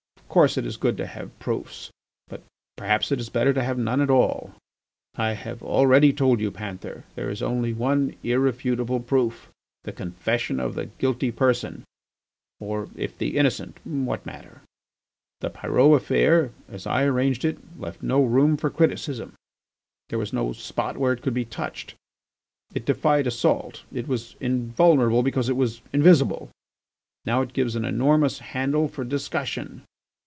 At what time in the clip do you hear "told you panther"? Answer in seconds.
6.13-7.03